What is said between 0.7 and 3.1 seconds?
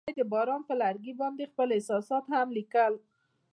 لرګي باندې خپل احساسات هم لیکل.